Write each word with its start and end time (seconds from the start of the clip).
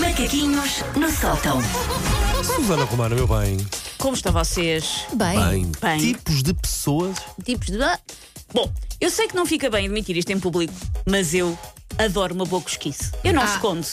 Macaquinhos 0.00 0.84
no 0.94 1.10
sótão. 1.10 1.62
Susana 2.44 2.84
Romana, 2.84 3.14
meu 3.14 3.26
bem. 3.26 3.56
Como 3.96 4.14
estão 4.14 4.32
vocês? 4.32 5.06
Bem, 5.14 5.38
Bem. 5.48 5.72
Bem. 5.80 5.98
Tipos 5.98 6.42
de 6.42 6.52
pessoas. 6.52 7.16
Tipos 7.42 7.68
de. 7.68 7.78
Bom, 8.52 8.70
eu 9.00 9.10
sei 9.10 9.28
que 9.28 9.34
não 9.34 9.46
fica 9.46 9.70
bem 9.70 9.86
admitir 9.86 10.14
isto 10.18 10.30
em 10.30 10.38
público, 10.38 10.74
mas 11.08 11.32
eu 11.32 11.58
adoro 11.96 12.34
uma 12.34 12.44
boa 12.44 12.60
cosquice. 12.60 13.12
Eu 13.24 13.32
não 13.32 13.42
Ah. 13.42 13.46
escondo 13.46 13.86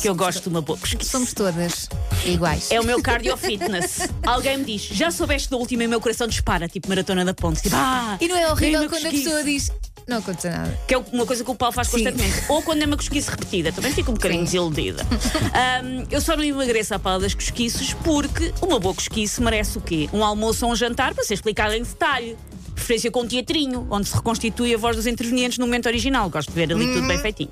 que 0.00 0.08
eu 0.08 0.14
gosto 0.14 0.42
de 0.44 0.48
uma 0.48 0.62
boa 0.62 0.78
cosquice. 0.78 1.10
somos 1.10 1.34
todas 1.34 1.88
iguais. 2.24 2.70
É 2.70 2.80
o 2.80 2.84
meu 2.84 3.02
cardio 3.02 3.36
fitness. 3.36 4.08
Alguém 4.26 4.56
me 4.58 4.64
diz, 4.64 4.82
já 4.84 5.10
soubeste 5.10 5.50
da 5.50 5.56
última 5.58 5.82
e 5.82 5.86
o 5.86 5.90
meu 5.90 6.00
coração 6.00 6.26
dispara, 6.26 6.66
tipo 6.66 6.88
maratona 6.88 7.24
da 7.26 7.34
ponte. 7.34 7.60
Tipo, 7.62 7.76
ah, 7.76 8.16
E 8.20 8.26
não 8.26 8.36
é 8.36 8.50
horrível 8.50 8.88
quando 8.88 9.06
a 9.06 9.10
pessoa 9.10 9.44
diz 9.44 9.70
não 10.12 10.18
aconteceu 10.20 10.50
nada. 10.50 10.78
Que 10.86 10.94
é 10.94 10.98
uma 10.98 11.26
coisa 11.26 11.44
que 11.44 11.50
o 11.50 11.54
Paulo 11.54 11.74
faz 11.74 11.88
Sim. 11.88 12.04
constantemente. 12.04 12.44
Ou 12.48 12.62
quando 12.62 12.82
é 12.82 12.86
uma 12.86 12.96
cosquice 12.96 13.30
repetida, 13.30 13.72
também 13.72 13.92
fico 13.92 14.10
um 14.10 14.14
bocadinho 14.14 14.40
Sim. 14.40 14.44
desiludida. 14.44 15.06
Ahm, 15.52 16.06
eu 16.10 16.20
só 16.20 16.36
não 16.36 16.44
emagreço 16.44 16.94
à 16.94 16.98
pala 16.98 17.20
das 17.20 17.34
cosquices 17.34 17.94
porque 18.04 18.52
uma 18.60 18.78
boa 18.78 18.94
cosquice 18.94 19.42
merece 19.42 19.78
o 19.78 19.80
quê? 19.80 20.08
Um 20.12 20.24
almoço 20.24 20.66
ou 20.66 20.72
um 20.72 20.76
jantar 20.76 21.14
para 21.14 21.24
ser 21.24 21.34
explicado 21.34 21.74
em 21.74 21.82
detalhe. 21.82 22.36
Preferência 22.74 23.10
com 23.10 23.20
um 23.20 23.28
teatrinho, 23.28 23.86
onde 23.90 24.08
se 24.08 24.14
reconstitui 24.14 24.74
a 24.74 24.78
voz 24.78 24.96
dos 24.96 25.06
intervenientes 25.06 25.58
no 25.58 25.66
momento 25.66 25.86
original. 25.86 26.28
Gosto 26.28 26.48
de 26.48 26.54
ver 26.54 26.72
ali 26.72 26.92
tudo 26.92 27.06
bem 27.06 27.18
feitinho. 27.18 27.50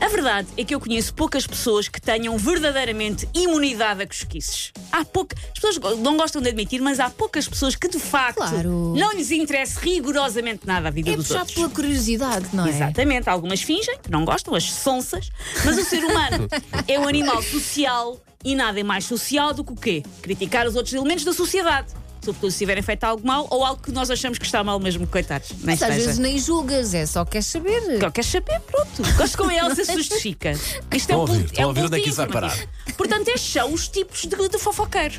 A 0.00 0.08
verdade 0.08 0.48
é 0.56 0.64
que 0.64 0.74
eu 0.74 0.80
conheço 0.80 1.12
poucas 1.14 1.46
pessoas 1.46 1.88
que 1.88 2.00
tenham 2.00 2.36
verdadeiramente 2.36 3.26
imunidade 3.34 4.02
a 4.02 4.06
cosquices. 4.06 4.72
Há 4.92 5.04
pouca... 5.04 5.34
As 5.54 5.58
pessoas 5.58 5.98
não 5.98 6.16
gostam 6.16 6.40
de 6.42 6.48
admitir, 6.48 6.80
mas 6.80 7.00
há 7.00 7.08
poucas 7.08 7.48
pessoas 7.48 7.74
que 7.74 7.88
de 7.88 7.98
facto 7.98 8.36
Claro. 8.36 8.94
não 8.96 9.12
lhes 9.12 9.30
interessa 9.30 9.80
rigorosamente 9.80 10.66
nada 10.66 10.88
a 10.88 10.90
vida 10.90 11.10
É 11.10 11.16
dos 11.16 11.30
outros. 11.30 11.54
pela 11.54 11.68
curiosidade, 11.70 12.46
não 12.52 12.66
é? 12.66 12.70
Exatamente, 12.70 13.28
algumas 13.28 13.62
fingem, 13.62 13.98
que 13.98 14.10
não 14.10 14.24
gostam, 14.24 14.54
as 14.54 14.70
sonsas, 14.70 15.30
mas 15.64 15.78
o 15.78 15.84
ser 15.84 16.04
humano 16.04 16.46
é 16.86 16.98
um 17.00 17.08
animal 17.08 17.42
social 17.42 18.20
e 18.44 18.54
nada 18.54 18.78
é 18.78 18.82
mais 18.82 19.04
social 19.06 19.54
do 19.54 19.64
que 19.64 19.72
o 19.72 19.76
quê? 19.76 20.02
Criticar 20.22 20.66
os 20.66 20.76
outros 20.76 20.94
elementos 20.94 21.24
da 21.24 21.32
sociedade. 21.32 21.88
Sobretudo 22.26 22.50
se 22.50 22.58
tiverem 22.58 22.82
feito 22.82 23.04
algo 23.04 23.24
mal 23.24 23.46
ou 23.52 23.64
algo 23.64 23.80
que 23.80 23.92
nós 23.92 24.10
achamos 24.10 24.36
que 24.36 24.44
está 24.44 24.64
mal 24.64 24.80
mesmo, 24.80 25.06
coitados. 25.06 25.50
Mas 25.62 25.80
às 25.80 25.94
vezes 25.94 26.18
nem 26.18 26.36
julgas, 26.36 26.92
é 26.92 27.06
só 27.06 27.24
queres 27.24 27.46
saber. 27.46 28.00
Só 28.00 28.10
queres 28.10 28.28
saber, 28.28 28.58
pronto. 28.62 29.14
Gosto 29.16 29.38
como 29.38 29.50
a 29.50 29.54
Elsa 29.54 29.84
se 29.84 29.92
justifica. 29.92 30.50
Isto 30.92 31.12
é 31.12 31.16
um 31.16 31.20
ouvir, 31.20 31.48
é 31.54 31.64
um 31.64 31.68
ouvir 31.68 31.84
onde 31.84 31.98
é 31.98 32.00
que 32.00 32.08
isso 32.08 32.16
vai 32.16 32.26
parar. 32.26 32.68
Portanto, 32.96 33.28
estes 33.28 33.52
são 33.52 33.72
os 33.72 33.86
tipos 33.86 34.22
de, 34.22 34.48
de 34.48 34.58
fofoqueiro. 34.58 35.14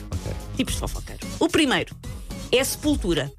Tipos 0.58 0.74
de 0.74 0.80
fofoqueiro. 0.82 1.26
O 1.40 1.48
primeiro 1.48 1.96
é 2.52 2.60
a 2.60 2.66
sepultura. 2.66 3.32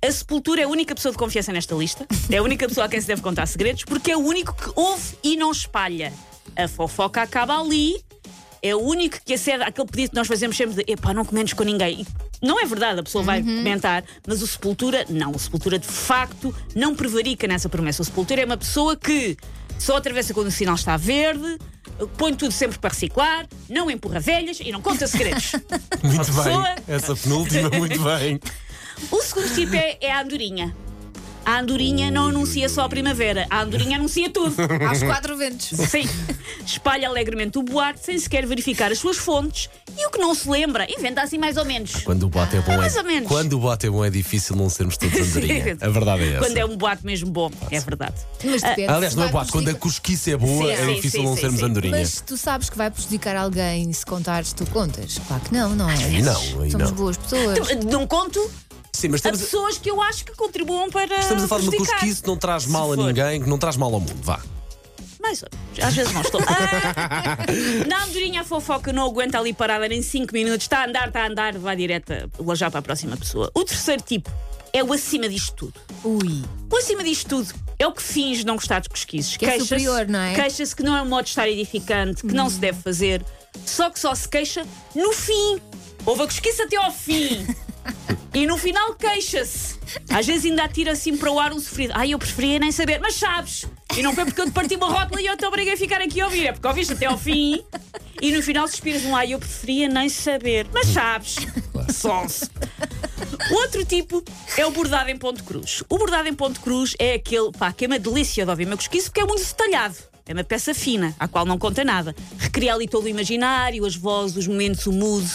A 0.00 0.12
sepultura 0.12 0.60
é 0.60 0.64
a 0.64 0.68
única 0.68 0.94
pessoa 0.94 1.10
de 1.10 1.18
confiança 1.18 1.52
nesta 1.52 1.74
lista. 1.74 2.06
É 2.30 2.36
a 2.36 2.42
única 2.42 2.68
pessoa 2.68 2.86
a 2.86 2.88
quem 2.88 3.00
se 3.00 3.08
deve 3.08 3.20
contar 3.20 3.46
segredos, 3.46 3.82
porque 3.82 4.12
é 4.12 4.16
o 4.16 4.20
único 4.20 4.54
que 4.54 4.70
ouve 4.76 5.18
e 5.24 5.36
não 5.36 5.50
espalha. 5.50 6.12
A 6.56 6.68
fofoca 6.68 7.20
acaba 7.20 7.60
ali. 7.60 8.00
É 8.62 8.76
o 8.76 8.78
único 8.78 9.18
que 9.24 9.34
acede 9.34 9.64
àquele 9.64 9.88
pedido 9.88 10.10
que 10.10 10.16
nós 10.16 10.28
fazemos 10.28 10.56
sempre 10.56 10.84
de 10.84 10.92
epá, 10.92 11.12
não 11.12 11.24
comentes 11.24 11.52
com 11.52 11.64
ninguém. 11.64 12.00
E 12.00 12.27
não 12.42 12.60
é 12.60 12.64
verdade, 12.66 13.00
a 13.00 13.02
pessoa 13.02 13.22
vai 13.24 13.42
comentar, 13.42 14.04
mas 14.26 14.42
o 14.42 14.46
Sepultura, 14.46 15.04
não. 15.08 15.32
O 15.32 15.38
Sepultura, 15.38 15.78
de 15.78 15.86
facto, 15.86 16.54
não 16.74 16.94
prevarica 16.94 17.46
nessa 17.46 17.68
promessa. 17.68 18.02
O 18.02 18.04
Sepultura 18.04 18.42
é 18.42 18.44
uma 18.44 18.56
pessoa 18.56 18.96
que 18.96 19.36
só 19.78 19.96
atravessa 19.96 20.32
quando 20.34 20.48
o 20.48 20.50
sinal 20.50 20.74
está 20.74 20.96
verde, 20.96 21.58
põe 22.16 22.34
tudo 22.34 22.52
sempre 22.52 22.78
para 22.78 22.90
reciclar, 22.90 23.46
não 23.68 23.90
empurra 23.90 24.20
velhas 24.20 24.58
e 24.60 24.70
não 24.72 24.80
conta 24.80 25.06
segredos. 25.06 25.52
Muito 26.02 26.32
bem. 26.32 26.44
pessoa- 26.44 26.74
Essa 26.86 27.16
penúltima, 27.16 27.70
muito 27.76 28.00
bem. 28.02 28.40
O 29.10 29.20
segundo 29.22 29.54
tipo 29.54 29.74
é, 29.76 29.96
é 30.00 30.12
a 30.12 30.22
andorinha. 30.22 30.74
A 31.48 31.60
andorinha 31.60 32.10
não 32.10 32.28
anuncia 32.28 32.68
só 32.68 32.82
a 32.82 32.88
primavera, 32.90 33.46
a 33.48 33.62
andorinha 33.62 33.96
anuncia 33.96 34.28
tudo. 34.28 34.54
Aos 34.86 35.02
quatro 35.02 35.34
ventos. 35.34 35.68
Sim. 35.88 36.06
Espalha 36.66 37.08
alegremente 37.08 37.58
o 37.58 37.62
boato 37.62 38.00
sem 38.04 38.18
sequer 38.18 38.44
verificar 38.44 38.92
as 38.92 38.98
suas 38.98 39.16
fontes 39.16 39.70
e 39.96 40.06
o 40.06 40.10
que 40.10 40.18
não 40.18 40.34
se 40.34 40.46
lembra, 40.46 40.86
inventa 40.90 41.22
assim 41.22 41.38
mais 41.38 41.56
ou 41.56 41.64
menos. 41.64 42.02
Quando 42.04 42.24
o 42.24 42.28
boato 42.28 42.54
é 42.54 42.60
bom, 42.60 42.76
mais 42.76 42.94
é, 42.94 42.98
ou 42.98 43.06
menos. 43.06 43.26
quando 43.26 43.54
o 43.54 43.60
boato 43.60 43.86
é 43.86 43.88
bom, 43.88 44.04
é 44.04 44.10
difícil 44.10 44.56
não 44.56 44.68
sermos 44.68 44.98
todos 44.98 45.18
andorinha. 45.34 45.78
A 45.80 45.88
verdade 45.88 46.24
é 46.24 46.32
essa. 46.32 46.38
Quando 46.40 46.56
é 46.58 46.64
um 46.66 46.76
boato 46.76 47.06
mesmo 47.06 47.30
bom, 47.30 47.50
é 47.70 47.80
verdade. 47.80 48.16
Mas 48.44 48.60
depende. 48.60 48.92
Aliás, 48.92 49.14
não 49.14 49.24
é 49.24 49.28
boato. 49.28 49.50
Quando 49.50 49.70
a 49.70 49.74
cosquice 49.74 50.32
é 50.32 50.36
boa, 50.36 50.66
Sim, 50.66 50.70
é 50.70 50.84
sim, 50.84 50.94
difícil 50.96 51.20
sim, 51.20 51.26
não 51.26 51.34
sim, 51.34 51.40
sermos 51.40 51.60
sim. 51.60 51.64
andorinha. 51.64 51.96
Mas 51.96 52.20
tu 52.20 52.36
sabes 52.36 52.68
que 52.68 52.76
vai 52.76 52.90
prejudicar 52.90 53.36
alguém 53.36 53.90
se 53.90 54.04
contares, 54.04 54.52
tu 54.52 54.66
contas. 54.66 55.18
Claro 55.26 55.42
que 55.42 55.54
não, 55.54 55.74
não 55.74 55.88
é? 55.88 55.94
Aí 55.94 56.20
não, 56.20 56.60
aí 56.60 56.70
Somos 56.70 56.90
não. 56.90 56.92
boas 56.92 57.16
pessoas. 57.16 57.58
Não 57.86 58.06
conto 58.06 58.38
Sim, 58.98 59.08
mas 59.08 59.14
a 59.24 59.28
estamos, 59.30 59.40
pessoas 59.42 59.78
que 59.78 59.88
eu 59.90 60.02
acho 60.02 60.24
que 60.24 60.32
contribuam 60.34 60.90
para. 60.90 61.18
estamos 61.20 61.44
a 61.44 61.48
falar 61.48 61.60
de 61.60 61.66
uma 61.68 61.70
prejudicar. 61.72 62.00
cosquice 62.00 62.20
que 62.22 62.26
não 62.28 62.36
traz 62.36 62.66
mal 62.66 62.92
a 62.92 62.96
for. 62.96 63.06
ninguém, 63.06 63.40
que 63.42 63.48
não 63.48 63.56
traz 63.58 63.76
mal 63.76 63.92
ao 63.94 64.00
mundo. 64.00 64.16
Vá. 64.22 64.40
Menos. 65.22 65.44
Às 65.82 65.94
vezes 65.94 66.12
não 66.12 66.20
estou. 66.20 66.40
Ah, 66.48 67.36
na 67.86 68.04
andorinha 68.04 68.40
a 68.40 68.44
fofoca 68.44 68.92
não 68.92 69.06
aguenta 69.06 69.38
ali 69.38 69.52
parada 69.52 69.86
nem 69.88 70.02
5 70.02 70.32
minutos. 70.32 70.64
Está 70.64 70.80
a 70.82 70.86
andar, 70.86 71.08
está 71.08 71.22
a 71.22 71.26
andar, 71.28 71.58
vai 71.58 71.76
direta 71.76 72.28
já 72.54 72.70
para 72.70 72.80
a 72.80 72.82
próxima 72.82 73.16
pessoa. 73.16 73.50
O 73.54 73.64
terceiro 73.64 74.02
tipo 74.02 74.30
é 74.72 74.82
o 74.82 74.92
acima 74.92 75.28
disto 75.28 75.54
tudo. 75.54 75.74
Ui. 76.04 76.44
O 76.70 76.76
acima 76.76 77.02
disto 77.04 77.28
tudo 77.28 77.54
é 77.78 77.86
o 77.86 77.92
que 77.92 78.02
finge 78.02 78.44
não 78.44 78.56
gostar 78.56 78.80
de 78.80 78.88
cosquices. 78.88 79.36
Que 79.36 79.44
é 79.44 79.50
Queixa-se- 79.50 79.68
superior, 79.68 80.06
não 80.08 80.18
é? 80.20 80.34
Queixa-se 80.34 80.74
que 80.74 80.82
não 80.82 80.96
é 80.96 81.02
um 81.02 81.08
modo 81.08 81.24
de 81.24 81.30
estar 81.30 81.48
edificante, 81.48 82.22
que 82.22 82.34
não 82.34 82.50
se 82.50 82.58
deve 82.58 82.80
fazer. 82.82 83.24
Só 83.64 83.90
que 83.90 83.98
só 83.98 84.14
se 84.14 84.28
queixa 84.28 84.64
no 84.94 85.12
fim. 85.12 85.60
Houve 86.06 86.22
a 86.22 86.26
cosquice 86.26 86.62
até 86.62 86.76
ao 86.76 86.90
fim. 86.92 87.46
E 88.34 88.46
no 88.46 88.56
final 88.56 88.94
queixa-se. 88.94 89.76
Às 90.10 90.26
vezes 90.26 90.44
ainda 90.50 90.64
atira 90.64 90.92
assim 90.92 91.16
para 91.16 91.30
o 91.30 91.38
ar 91.38 91.52
um 91.52 91.60
sofrido. 91.60 91.92
Ai, 91.94 92.12
eu 92.12 92.18
preferia 92.18 92.58
nem 92.58 92.70
saber, 92.70 93.00
mas 93.00 93.14
sabes. 93.14 93.66
E 93.96 94.02
não 94.02 94.14
foi 94.14 94.24
porque 94.24 94.40
eu 94.40 94.46
te 94.46 94.52
parti 94.52 94.76
uma 94.76 94.88
rótula 94.88 95.20
e 95.20 95.26
eu 95.26 95.36
te 95.36 95.44
obriguei 95.44 95.74
a 95.74 95.76
ficar 95.76 96.00
aqui 96.00 96.20
a 96.20 96.26
ouvir. 96.26 96.46
É 96.46 96.52
porque 96.52 96.66
ouviste 96.66 96.92
até 96.92 97.06
ao 97.06 97.18
fim. 97.18 97.64
E 98.20 98.32
no 98.32 98.42
final 98.42 98.66
suspiras 98.68 99.04
um 99.04 99.16
ai, 99.16 99.34
eu 99.34 99.38
preferia 99.38 99.88
nem 99.88 100.08
saber. 100.08 100.66
Mas 100.72 100.86
sabes. 100.88 101.36
Sonso. 101.92 102.50
O 103.50 103.54
outro 103.54 103.84
tipo 103.84 104.22
é 104.56 104.66
o 104.66 104.70
bordado 104.70 105.10
em 105.10 105.16
ponto 105.16 105.42
cruz. 105.42 105.82
O 105.88 105.98
bordado 105.98 106.28
em 106.28 106.34
ponto 106.34 106.60
cruz 106.60 106.94
é 106.98 107.14
aquele 107.14 107.50
pá, 107.52 107.72
que 107.72 107.84
é 107.84 107.88
uma 107.88 107.98
delícia 107.98 108.44
de 108.44 108.50
ouvir 108.50 108.66
uma 108.66 108.76
cosquice 108.76 109.06
porque 109.06 109.20
é 109.20 109.24
muito 109.24 109.44
detalhado. 109.44 109.96
É 110.26 110.32
uma 110.34 110.44
peça 110.44 110.74
fina, 110.74 111.14
à 111.18 111.26
qual 111.26 111.46
não 111.46 111.56
conta 111.58 111.82
nada. 111.82 112.14
Recria 112.36 112.74
ali 112.74 112.86
todo 112.86 113.04
o 113.04 113.08
imaginário, 113.08 113.86
as 113.86 113.96
vozes, 113.96 114.36
os 114.36 114.46
momentos, 114.46 114.86
o 114.86 114.92
mood. 114.92 115.26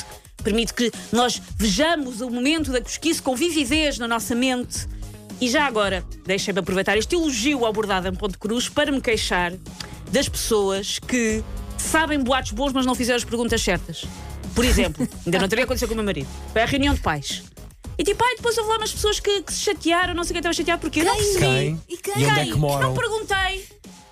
Permite 0.44 0.74
que 0.74 0.92
nós 1.12 1.42
vejamos 1.58 2.22
o 2.22 2.30
momento 2.30 2.72
da 2.72 2.81
cosquice 2.81 3.22
com 3.22 3.36
vividez 3.36 3.98
na 3.98 4.08
nossa 4.08 4.36
mente. 4.36 4.88
E 5.40 5.50
já 5.50 5.66
agora, 5.66 6.06
deixem-me 6.26 6.59
aproveitar 6.59 6.98
este 6.98 7.16
elogio 7.16 7.66
ao 7.66 7.74
bordado 7.74 8.08
em 8.08 8.14
ponto 8.14 8.38
cruz 8.38 8.70
para 8.70 8.92
me 8.92 9.02
queixar 9.02 9.53
das 10.12 10.30
pessoas 10.30 11.00
que 11.00 11.44
sabem 11.78 12.20
boatos 12.20 12.52
bons, 12.52 12.72
mas 12.74 12.86
não 12.86 12.96
fizeram 12.96 13.18
as 13.18 13.24
perguntas 13.24 13.62
certas. 13.62 14.06
Por 14.53 14.64
exemplo, 14.64 15.08
ainda 15.26 15.40
não 15.40 15.48
teria 15.48 15.66
acontecido 15.66 15.88
com 15.90 15.94
o 15.94 15.98
meu 15.98 16.06
marido. 16.06 16.28
Foi 16.52 16.62
à 16.62 16.66
reunião 16.66 16.94
de 16.94 17.02
pais. 17.02 17.44
E 17.98 18.03
tipo, 18.03 18.24
ai, 18.24 18.36
depois 18.36 18.58
houve 18.58 18.70
lá 18.70 18.78
umas 18.78 18.92
pessoas 18.92 19.20
que, 19.20 19.42
que 19.44 19.53
se 19.53 19.59
chatearam, 19.59 20.14
não 20.14 20.24
sei 20.24 20.34
quem 20.34 20.40
estava 20.40 20.53
chateado 20.53 20.82
porque 20.82 21.03
não 21.03 21.16
percebi. 21.16 21.40
Quem? 21.40 21.82
E 21.90 21.98
quem? 21.98 22.24
E 22.24 22.26
onde 22.26 22.40
é 22.40 22.46
que 22.46 22.56
moram? 22.56 22.90
Não 22.90 22.94
perguntei. 22.94 23.68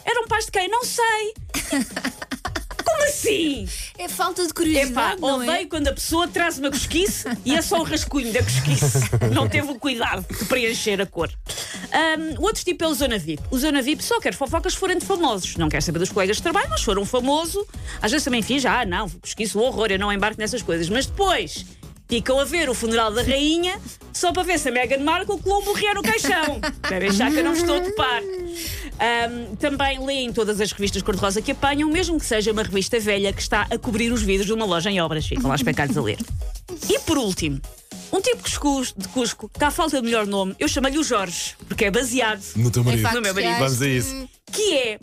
Eram 0.05 0.27
pais 0.27 0.45
de 0.45 0.51
quem? 0.51 0.67
Não 0.67 0.83
sei. 0.83 1.33
Assim? 3.11 3.67
É 3.97 4.07
falta 4.07 4.45
de 4.45 4.53
curiosidade. 4.53 5.17
Epá, 5.17 5.27
não 5.27 5.37
odeio 5.37 5.51
é? 5.51 5.65
quando 5.65 5.87
a 5.87 5.93
pessoa 5.93 6.27
traz 6.27 6.57
uma 6.57 6.69
cosquice 6.69 7.25
e 7.45 7.53
é 7.53 7.61
só 7.61 7.79
o 7.79 7.83
rascunho 7.83 8.31
da 8.31 8.41
cosquice. 8.43 8.99
Não 9.33 9.47
teve 9.47 9.69
o 9.71 9.75
cuidado 9.75 10.25
de 10.27 10.45
preencher 10.45 11.01
a 11.01 11.05
cor. 11.05 11.29
O 12.39 12.43
outro 12.43 12.63
tipo 12.63 12.83
é 12.83 12.87
o 12.87 12.93
Zona 12.93 13.17
VIP. 13.17 13.43
O 13.51 13.57
Zona 13.57 13.81
VIP 13.81 14.03
só 14.03 14.19
quer 14.19 14.33
fofocas 14.33 14.73
forem 14.73 14.97
de 14.97 15.05
famosos. 15.05 15.55
Não 15.57 15.69
quer 15.69 15.81
saber 15.81 15.99
dos 15.99 16.11
colegas 16.11 16.37
de 16.37 16.43
trabalho, 16.43 16.69
mas 16.69 16.79
se 16.79 16.85
for 16.85 16.97
um 16.97 17.05
famoso, 17.05 17.65
às 18.01 18.11
vezes 18.11 18.23
também 18.23 18.41
finge, 18.41 18.67
ah, 18.67 18.85
não, 18.85 19.09
cosquice, 19.09 19.57
o 19.57 19.61
horror, 19.61 19.87
eu 19.91 19.99
não 19.99 20.11
embarco 20.11 20.39
nessas 20.39 20.61
coisas. 20.61 20.89
Mas 20.89 21.05
depois 21.05 21.65
ficam 22.07 22.39
a 22.39 22.43
ver 22.43 22.69
o 22.69 22.73
funeral 22.73 23.09
da 23.11 23.23
rainha 23.23 23.79
só 24.11 24.33
para 24.33 24.43
ver 24.43 24.59
se 24.59 24.67
a 24.67 24.71
Meghan 24.71 24.99
Markle 24.99 25.39
colou 25.39 25.61
um 25.61 25.65
morrer 25.65 25.93
no 25.93 26.01
caixão. 26.01 26.59
Devem 26.89 27.09
achar 27.09 27.31
que 27.31 27.37
eu 27.39 27.43
não 27.43 27.53
estou 27.53 27.77
a 27.77 27.81
topar. 27.81 28.21
Ahm, 29.01 29.55
também 29.55 29.97
leem 30.05 30.31
todas 30.31 30.61
as 30.61 30.71
revistas 30.71 31.01
cor-de-rosa 31.01 31.41
que 31.41 31.51
apanham, 31.51 31.89
mesmo 31.89 32.19
que 32.19 32.25
seja 32.25 32.51
uma 32.51 32.61
revista 32.61 32.99
velha 32.99 33.33
que 33.33 33.41
está 33.41 33.65
a 33.71 33.77
cobrir 33.77 34.13
os 34.13 34.21
vidros 34.21 34.45
de 34.45 34.53
uma 34.53 34.63
loja 34.63 34.91
em 34.91 35.01
obras. 35.01 35.25
Ficam 35.25 35.49
lá 35.49 35.55
especados 35.55 35.97
a 35.97 36.01
ler. 36.03 36.19
E 36.87 36.99
por 36.99 37.17
último, 37.17 37.59
um 38.13 38.21
tipo 38.21 38.43
de 38.47 39.07
Cusco, 39.07 39.49
que, 39.49 39.63
à 39.63 39.71
falta 39.71 39.99
de 39.99 40.05
melhor 40.05 40.27
nome, 40.27 40.55
eu 40.59 40.67
chamo-lhe 40.67 40.99
o 40.99 41.03
Jorge, 41.03 41.55
porque 41.67 41.85
é 41.85 41.91
baseado 41.91 42.43
No 42.55 42.69
teu 42.69 42.83
marido. 42.83 43.09
No 43.11 43.21
meu 43.21 43.33
marido. 43.33 43.57
Vamos 43.57 43.81
a 43.81 43.87
isso. 43.87 44.29
Que 44.51 44.73
é 44.77 44.99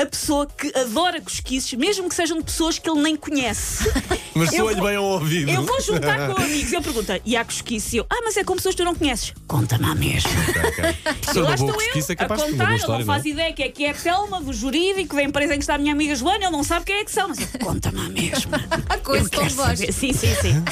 a 0.00 0.06
pessoa 0.06 0.46
que 0.46 0.72
adora 0.78 1.20
cosquices, 1.20 1.72
mesmo 1.74 2.08
que 2.08 2.14
sejam 2.14 2.38
de 2.38 2.44
pessoas 2.44 2.78
que 2.78 2.88
ele 2.88 3.00
nem 3.02 3.16
conhece. 3.16 3.84
Mas 4.34 4.50
Eu 4.52 4.60
soa-lhe 4.60 4.80
vou- 4.80 4.86
bem 4.88 4.96
ao 4.96 5.04
ouvido. 5.04 5.50
Eu 5.50 5.62
vou 5.62 5.78
juntar 5.82 6.28
com 6.32 6.40
amigos. 6.40 6.72
Ele 6.72 6.82
pergunta, 6.82 7.20
e 7.24 7.36
há 7.36 7.44
cosquice? 7.44 7.96
E 7.96 7.98
eu, 7.98 8.06
ah, 8.08 8.20
mas 8.24 8.34
é 8.38 8.42
com 8.44 8.54
pessoas 8.56 8.74
que 8.74 8.80
tu 8.82 8.84
não 8.86 8.94
conheces. 8.94 9.34
Conta-me 9.46 9.84
a 9.84 9.94
mesma. 9.94 10.30
E 11.22 11.32
Sou 11.34 11.42
lá 11.42 11.50
uma 11.50 11.56
boa 11.56 11.70
estou 11.72 12.00
eu 12.00 12.04
é 12.08 12.14
capaz 12.16 12.42
a 12.42 12.44
contar, 12.46 12.72
ele 12.74 12.82
não 12.82 12.88
não 12.88 13.00
é? 13.00 13.04
faz 13.04 13.24
ideia 13.24 13.52
que 13.52 13.62
é 13.62 13.68
que 13.68 13.84
é 13.84 13.90
a 13.90 13.94
Telma 13.94 14.40
do 14.40 14.52
jurídico 14.52 15.14
da 15.14 15.22
empresa 15.22 15.54
em 15.54 15.58
que 15.58 15.62
está 15.62 15.74
a 15.74 15.78
minha 15.78 15.92
amiga 15.92 16.14
Joana, 16.14 16.44
ele 16.44 16.50
não 16.50 16.64
sabe 16.64 16.84
quem 16.86 16.96
é 16.96 17.04
que 17.04 17.12
são. 17.12 17.28
Mas 17.28 17.38
conta-me 17.62 18.00
a 18.00 18.08
mesma. 18.08 18.58
Com 19.02 19.12
Eu 19.14 19.20
esse 19.22 19.30
tom 19.30 19.38
quero 19.38 19.48
de 19.50 19.54
voz. 19.54 19.78
Sim, 19.78 20.12
sim, 20.12 20.12
sim. 20.12 20.64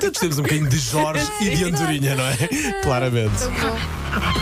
Todos 0.00 0.20
temos 0.20 0.38
um 0.38 0.42
bocadinho 0.42 0.68
de 0.68 0.78
Jorge 0.78 1.26
e 1.40 1.50
de 1.50 1.64
Andorinha, 1.64 2.14
não 2.14 2.24
é? 2.24 2.82
Claramente. 2.82 3.38
Tão 3.38 3.52
bom. 3.52 4.41